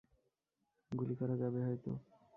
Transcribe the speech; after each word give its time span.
গুলি 0.91 1.15
করা 1.15 1.35
যাবে 1.37 1.59
হয়তো। 1.63 1.91